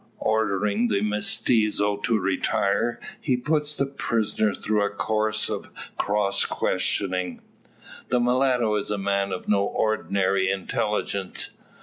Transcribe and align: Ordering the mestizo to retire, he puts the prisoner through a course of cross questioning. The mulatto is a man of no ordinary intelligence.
Ordering 0.23 0.87
the 0.87 1.03
mestizo 1.03 1.95
to 1.97 2.17
retire, 2.17 2.99
he 3.19 3.37
puts 3.37 3.77
the 3.77 3.85
prisoner 3.85 4.51
through 4.51 4.81
a 4.83 4.89
course 4.89 5.47
of 5.47 5.69
cross 5.95 6.43
questioning. 6.43 7.39
The 8.09 8.19
mulatto 8.19 8.73
is 8.77 8.89
a 8.89 8.97
man 8.97 9.31
of 9.31 9.47
no 9.47 9.61
ordinary 9.63 10.49
intelligence. 10.49 11.51